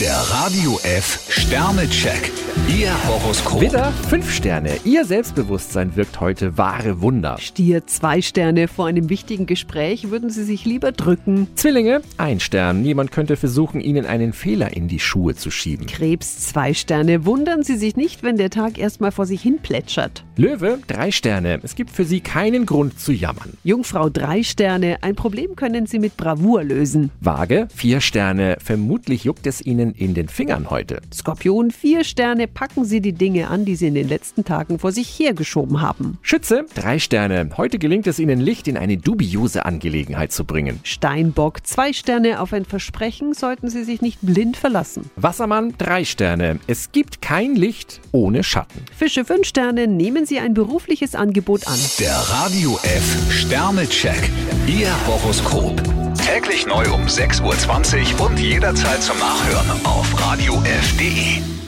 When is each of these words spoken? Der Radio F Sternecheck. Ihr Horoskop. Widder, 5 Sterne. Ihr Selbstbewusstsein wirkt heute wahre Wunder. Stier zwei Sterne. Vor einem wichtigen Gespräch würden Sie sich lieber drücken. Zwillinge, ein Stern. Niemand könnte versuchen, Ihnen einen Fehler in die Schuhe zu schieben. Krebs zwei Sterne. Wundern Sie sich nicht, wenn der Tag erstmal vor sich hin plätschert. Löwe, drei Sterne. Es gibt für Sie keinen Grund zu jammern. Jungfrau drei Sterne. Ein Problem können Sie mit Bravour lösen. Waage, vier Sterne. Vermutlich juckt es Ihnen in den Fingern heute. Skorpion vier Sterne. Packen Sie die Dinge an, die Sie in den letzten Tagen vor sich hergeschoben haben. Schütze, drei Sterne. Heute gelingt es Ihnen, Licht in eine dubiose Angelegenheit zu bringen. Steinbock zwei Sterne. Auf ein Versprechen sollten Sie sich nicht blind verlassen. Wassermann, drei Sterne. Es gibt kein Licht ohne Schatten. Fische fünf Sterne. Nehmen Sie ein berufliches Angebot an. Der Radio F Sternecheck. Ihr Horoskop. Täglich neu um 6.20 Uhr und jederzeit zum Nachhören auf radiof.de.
Der 0.00 0.14
Radio 0.14 0.78
F 0.84 1.26
Sternecheck. 1.28 2.30
Ihr 2.68 2.92
Horoskop. 3.08 3.60
Widder, 3.60 3.92
5 4.08 4.30
Sterne. 4.30 4.76
Ihr 4.84 5.04
Selbstbewusstsein 5.04 5.96
wirkt 5.96 6.20
heute 6.20 6.56
wahre 6.58 7.00
Wunder. 7.00 7.38
Stier 7.38 7.86
zwei 7.86 8.20
Sterne. 8.20 8.68
Vor 8.68 8.86
einem 8.86 9.08
wichtigen 9.08 9.46
Gespräch 9.46 10.10
würden 10.10 10.30
Sie 10.30 10.44
sich 10.44 10.64
lieber 10.64 10.92
drücken. 10.92 11.48
Zwillinge, 11.54 12.02
ein 12.16 12.38
Stern. 12.38 12.82
Niemand 12.82 13.10
könnte 13.10 13.36
versuchen, 13.36 13.80
Ihnen 13.80 14.06
einen 14.06 14.32
Fehler 14.32 14.76
in 14.76 14.86
die 14.86 15.00
Schuhe 15.00 15.34
zu 15.34 15.50
schieben. 15.50 15.86
Krebs 15.86 16.46
zwei 16.48 16.74
Sterne. 16.74 17.24
Wundern 17.24 17.64
Sie 17.64 17.76
sich 17.76 17.96
nicht, 17.96 18.22
wenn 18.22 18.36
der 18.36 18.50
Tag 18.50 18.78
erstmal 18.78 19.10
vor 19.10 19.26
sich 19.26 19.42
hin 19.42 19.58
plätschert. 19.62 20.24
Löwe, 20.36 20.78
drei 20.86 21.10
Sterne. 21.10 21.58
Es 21.62 21.74
gibt 21.74 21.90
für 21.90 22.04
Sie 22.04 22.20
keinen 22.20 22.66
Grund 22.66 23.00
zu 23.00 23.12
jammern. 23.12 23.54
Jungfrau 23.64 24.10
drei 24.10 24.42
Sterne. 24.42 24.98
Ein 25.00 25.16
Problem 25.16 25.56
können 25.56 25.86
Sie 25.86 25.98
mit 25.98 26.16
Bravour 26.16 26.62
lösen. 26.62 27.10
Waage, 27.20 27.66
vier 27.74 28.00
Sterne. 28.00 28.58
Vermutlich 28.62 29.24
juckt 29.24 29.46
es 29.46 29.64
Ihnen 29.64 29.87
in 29.92 30.14
den 30.14 30.28
Fingern 30.28 30.70
heute. 30.70 31.00
Skorpion 31.12 31.70
vier 31.70 32.04
Sterne. 32.04 32.48
Packen 32.48 32.84
Sie 32.84 33.00
die 33.00 33.12
Dinge 33.12 33.48
an, 33.48 33.64
die 33.64 33.76
Sie 33.76 33.88
in 33.88 33.94
den 33.94 34.08
letzten 34.08 34.44
Tagen 34.44 34.78
vor 34.78 34.92
sich 34.92 35.08
hergeschoben 35.18 35.80
haben. 35.80 36.18
Schütze, 36.22 36.66
drei 36.74 36.98
Sterne. 36.98 37.50
Heute 37.56 37.78
gelingt 37.78 38.06
es 38.06 38.18
Ihnen, 38.18 38.40
Licht 38.40 38.68
in 38.68 38.76
eine 38.76 38.96
dubiose 38.96 39.64
Angelegenheit 39.64 40.32
zu 40.32 40.44
bringen. 40.44 40.80
Steinbock 40.82 41.66
zwei 41.66 41.92
Sterne. 41.92 42.40
Auf 42.40 42.52
ein 42.52 42.64
Versprechen 42.64 43.34
sollten 43.34 43.70
Sie 43.70 43.84
sich 43.84 44.02
nicht 44.02 44.18
blind 44.22 44.56
verlassen. 44.56 45.10
Wassermann, 45.16 45.74
drei 45.78 46.04
Sterne. 46.04 46.58
Es 46.66 46.92
gibt 46.92 47.22
kein 47.22 47.54
Licht 47.54 48.00
ohne 48.12 48.42
Schatten. 48.42 48.84
Fische 48.96 49.24
fünf 49.24 49.46
Sterne. 49.46 49.86
Nehmen 49.86 50.26
Sie 50.26 50.38
ein 50.38 50.54
berufliches 50.54 51.14
Angebot 51.14 51.66
an. 51.66 51.78
Der 51.98 52.14
Radio 52.14 52.78
F 52.82 53.32
Sternecheck. 53.32 54.30
Ihr 54.66 54.90
Horoskop. 55.06 55.80
Täglich 56.16 56.66
neu 56.66 56.84
um 56.92 57.02
6.20 57.06 58.20
Uhr 58.20 58.26
und 58.26 58.38
jederzeit 58.38 59.02
zum 59.02 59.18
Nachhören 59.18 59.77
auf 59.84 60.20
radiof.de. 60.20 61.67